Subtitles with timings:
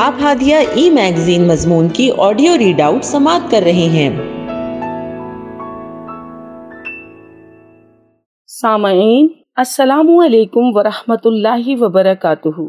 [0.00, 4.16] آپ ہادیہ ای میگزین مضمون کی آڈیو ریڈ آؤٹ سماعت کر رہے ہیں۔
[8.46, 12.60] سامعین، السلام علیکم ورحمۃ اللہ وبرکاتہ۔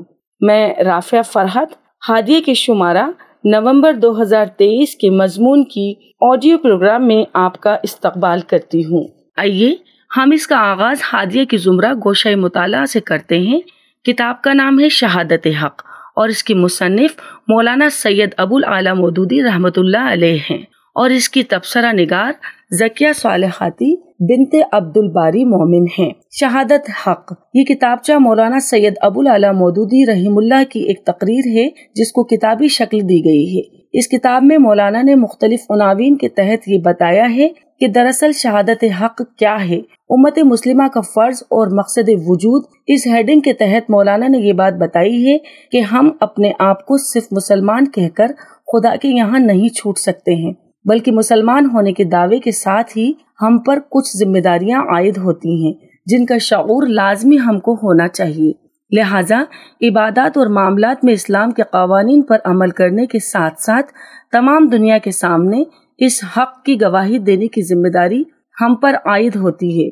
[0.42, 1.68] میں رافع فرحت،
[2.10, 3.06] ہادیہ کے شمارہ
[3.44, 9.08] نومبر دو ہزار تیئیس کے مضمون کی آڈیو پروگرام میں آپ کا استقبال کرتی ہوں۔
[9.38, 9.76] آئیے،
[10.18, 13.60] ہم اس کا آغاز ہادیہ کی زمرہ گوشہ مطالعہ سے کرتے ہیں۔
[14.04, 15.91] کتاب کا نام ہے شہادت حق۔
[16.22, 17.10] اور اس کی مصنف
[17.48, 20.62] مولانا سید ابو العالم مودودی رحمۃ اللہ علیہ ہیں۔
[20.96, 22.32] اور اس کی تبصرہ نگار
[22.74, 29.52] ذکیہ صالحاتی بنت عبد الباری مومن ہیں۔ شہادت حق۔ یہ کتابچہ مولانا سید ابو العلا
[29.52, 34.08] مودودی رحم اللہ کی ایک تقریر ہے جس کو کتابی شکل دی گئی ہے۔ اس
[34.08, 37.48] کتاب میں مولانا نے مختلف عناوین کے تحت یہ بتایا ہے
[37.82, 39.78] کہ دراصل شہادت حق کیا ہے؟
[40.10, 44.74] امت مسلمہ کا فرض اور مقصد وجود اس ہیڈنگ کے تحت مولانا نے یہ بات
[44.74, 45.38] بتائی ہے
[45.72, 48.32] کہ ہم اپنے آپ کو صرف مسلمان کہہ کر
[48.74, 50.54] خدا کے یہاں نہیں چھوٹ سکتے ہیں،
[50.86, 55.66] بلکہ مسلمان ہونے کے دعوے کے ساتھ ہی ہم پر کچھ ذمہ داریاں عائد ہوتی
[55.66, 55.74] ہیں،
[56.06, 58.52] جن کا شعور لازمی ہم کو ہونا چاہیے۔
[58.92, 59.44] لہٰذا
[59.82, 63.92] عبادات اور معاملات میں اسلام کے قوانین پر عمل کرنے کے ساتھ ساتھ
[64.32, 65.64] تمام دنیا کے سامنے
[66.06, 68.24] اس حق کی گواہی دینے کی ذمہ داری
[68.62, 69.90] ہم پر عائد ہوتی ہے،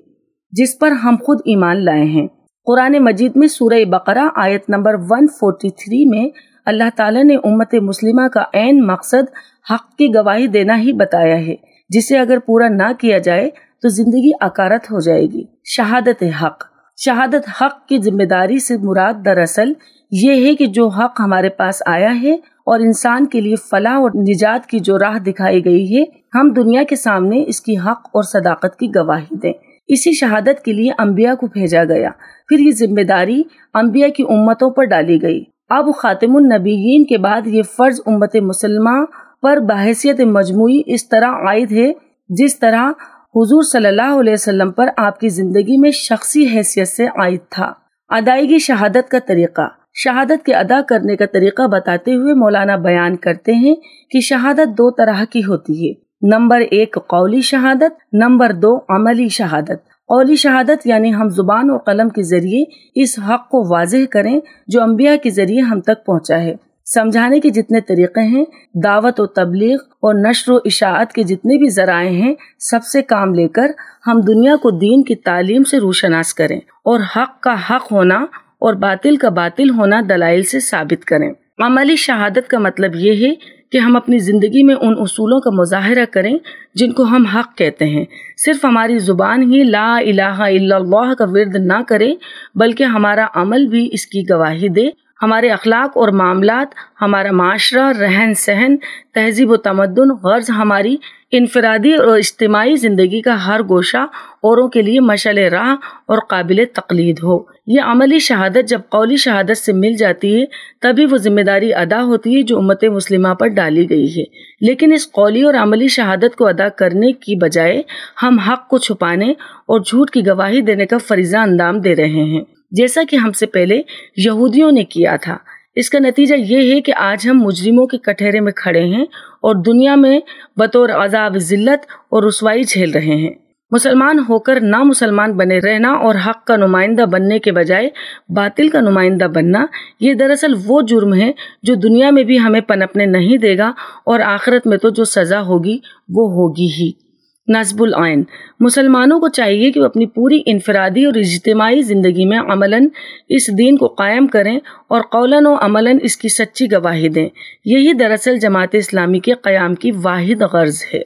[0.52, 2.28] جس پر ہم خود ایمان لائے ہیں۔
[2.66, 6.30] قرآن مجید میں سورہ بقرہ آیت نمبر 143 میں
[6.66, 9.30] اللہ تعالیٰ نے امت مسلمہ کا عین مقصد
[9.72, 11.56] حق کی گواہی دینا ہی بتایا ہے۔
[11.90, 13.50] جسے اگر پورا نہ کیا جائے
[13.82, 16.64] تو زندگی اکارت ہو جائے گی۔ شہادت حق۔
[16.98, 19.74] شہادت حق کی ذمہ داری سے مراد دراصل
[20.12, 22.36] یہ ہے کہ جو حق ہمارے پاس آیا ہے
[22.70, 26.04] اور انسان کے لیے فلاح اور نجات کی جو راہ دکھائی گئی ہے
[26.36, 29.54] ہم دنیا کے سامنے اس کی حق اور صداقت کی گواہی دیں۔
[29.88, 32.10] اسی شہادت کے لیے انبیاء کو بھیجا گیا۔
[32.48, 37.48] پھر یہ ذمہ داری انبیاء کی امتوں پر ڈالی گئی۔ اب خاتم النبیین کے بعد
[37.48, 39.06] یہ فرض امت مسلمہ
[39.42, 41.92] پر بحثیت مجموعی اس طرح عائد ہے،
[42.30, 42.90] جس طرح
[43.36, 47.74] حضور صلی اللہ علیہ وسلم پر آپ کی زندگی میں شخصی حیثیت سے عائد تھا۔
[48.10, 53.54] ادائیگی شہادت کا طریقہ۔ شہادت کے ادا کرنے کا طریقہ بتاتے ہوئے مولانا بیان کرتے
[53.54, 53.76] ہیں
[54.12, 55.94] کہ شہادت دو طرح کی ہوتی ہے۔
[56.36, 62.10] نمبر ایک، قولی شہادت، نمبر دو، عملی شہادت۔ قولی شہادت یعنی ہم زبان و قلم
[62.10, 62.64] کے ذریعے
[62.96, 66.56] اس حق کو واضح کریں جو انبیاء کے ذریعے ہم تک پہنچا ہے۔
[66.86, 68.46] سمجھانے کے جتنے طریقے ہیں،
[68.84, 73.34] دعوت و تبلیغ اور نشر و اشاعت کے جتنے بھی ذرائع ہیں، سب سے کام
[73.34, 73.72] لے کر
[74.08, 78.26] ہم دنیا کو دین کی تعلیم سے روشناس کریں اور حق کا حق ہونا
[78.60, 83.34] اور باطل کا باطل ہونا دلائل سے ثابت کریں۔ عملی شہادت کا مطلب یہ ہے
[83.72, 86.38] کہ ہم اپنی زندگی میں ان اصولوں کا مظاہرہ کریں
[86.76, 88.06] جن کو ہم حق کہتے ہیں۔
[88.38, 92.14] صرف ہماری زبان ہی لا الہ الا اللہ کا ورد نہ کرے
[92.56, 94.90] بلکہ ہمارا عمل بھی اس کی گواہی دے۔
[95.24, 96.68] ہمارے اخلاق اور معاملات،
[97.02, 98.78] ہمارا معاشرہ، رہن سہن،
[99.14, 100.98] تہذیب و تمدن، غرض ہماری
[101.32, 103.98] انفرادی اور اجتماعی زندگی کا ہر گوشہ
[104.42, 105.76] اوروں کے لیے مشعل راہ
[106.06, 110.46] اور قابل تقلید ہو۔ یہ عملی شہادت جب قولی شہادت سے مل جاتی ہے،
[110.82, 114.24] تبھی وہ ذمہ داری ادا ہوتی ہے جو امت مسلمہ پر ڈالی گئی ہے۔
[114.62, 117.82] لیکن اس قولی اور عملی شہادت کو ادا کرنے کی بجائے
[118.24, 119.32] ہم حق کو چھپانے
[119.66, 123.46] اور جھوٹ کی گواہی دینے کا فریضہ اندام دے رہے ہیں۔ جیسا کہ ہم سے
[123.46, 123.82] پہلے
[124.18, 125.38] یہودیوں نے کیا تھا۔
[125.76, 129.04] اس کا نتیجہ یہ ہے کہ آج ہم مجرموں کے کٹہرے میں کھڑے ہیں
[129.42, 130.20] اور دنیا میں
[130.58, 133.34] بطور عذاب، ذلت اور رسوائی جھیل رہے ہیں۔
[133.72, 137.90] مسلمان ہو کر نہ مسلمان بنے رہنا اور حق کا نمائندہ بننے کے بجائے
[138.30, 139.66] باطل کا نمائندہ بننا،
[140.00, 141.32] یہ دراصل وہ جرم ہے
[141.64, 143.72] جو دنیا میں بھی ہمیں پنپنے نہیں دے گا
[144.06, 145.78] اور آخرت میں تو جو سزا ہوگی
[146.10, 147.09] وہ ہوگی ہی۔
[147.50, 148.24] نصب العین۔
[148.60, 152.88] مسلمانوں کو چاہیے کہ وہ اپنی پوری انفرادی اور اجتماعی زندگی میں عملاً
[153.30, 157.30] اس دین کو قائم کریں اور قولاً و عملاً اس کی سچی گواہی دیں۔
[157.66, 161.02] یہی دراصل جماعت اسلامی کے قیام کی واحد غرض ہے۔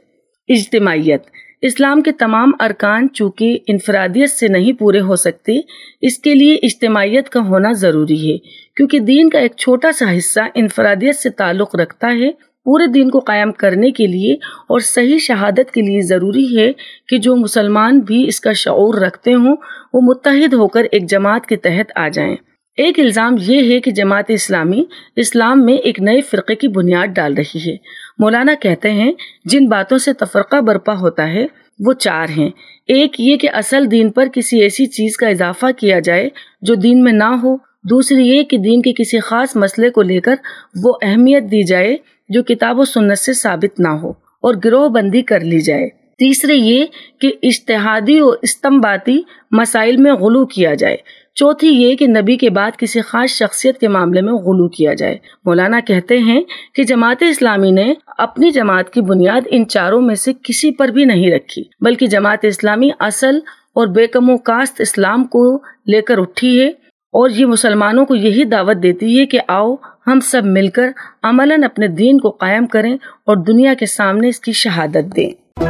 [0.49, 1.23] اجتماعیت۔
[1.61, 5.59] اسلام کے تمام ارکان چونکہ انفرادیت سے نہیں پورے ہو سکتے،
[6.01, 8.37] اس کے لیے اجتماعیت کا ہونا ضروری ہے۔
[8.75, 13.19] کیونکہ دین کا ایک چھوٹا سا حصہ انفرادیت سے تعلق رکھتا ہے پورے دین کو
[13.19, 14.33] قائم کرنے کے لیے
[14.69, 16.71] اور صحیح شہادت کے لیے ضروری ہے
[17.07, 19.55] کہ جو مسلمان بھی اس کا شعور رکھتے ہوں،
[19.93, 22.35] وہ متحد ہو کر ایک جماعت کے تحت آ جائیں۔
[22.77, 24.83] ایک الزام یہ ہے کہ جماعت اسلامی
[25.15, 27.75] اسلام میں ایک نئے فرقے کی بنیاد ڈال رہی ہے۔
[28.17, 29.13] مولانا کہتے ہیں،
[29.45, 31.45] جن باتوں سے تفرقہ برپا ہوتا ہے،
[31.85, 32.49] وہ چار ہیں۔
[32.87, 36.29] ایک یہ کہ اصل دین پر کسی ایسی چیز کا اضافہ کیا جائے
[36.61, 40.19] جو دین میں نہ ہو۔ دوسری یہ کہ دین کے کسی خاص مسئلے کو لے
[40.19, 40.35] کر
[40.83, 41.97] وہ اہمیت دی جائے
[42.29, 44.09] جو کتاب و سنت سے ثابت نہ ہو
[44.41, 46.85] اور گروہ بندی کر لی جائے۔ تیسرے یہ
[47.21, 49.21] کہ اشتہادی و استمباتی
[49.51, 50.97] مسائل میں غلو کیا جائے۔
[51.35, 55.17] چوتھی یہ کہ نبی کے بعد کسی خاص شخصیت کے معاملے میں غلو کیا جائے۔
[55.45, 56.41] مولانا کہتے ہیں
[56.75, 61.05] کہ جماعت اسلامی نے اپنی جماعت کی بنیاد ان چاروں میں سے کسی پر بھی
[61.05, 63.39] نہیں رکھی، بلکہ جماعت اسلامی اصل
[63.75, 65.55] اور بے کم و کاست اسلام کو
[65.87, 66.83] لے کر اٹھی ہے۔
[67.13, 69.75] اور یہ مسلمانوں کو یہی دعوت دیتی ہے کہ آؤ
[70.07, 70.91] ہم سب مل کر
[71.23, 75.61] عملاً اپنے دین کو قائم کریں اور دنیا کے سامنے اس کی شہادت دیں۔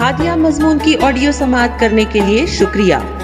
[0.00, 2.94] ہادیہ مضمون کی آڈیو سماعت کرنے کے لیے شکریہ۔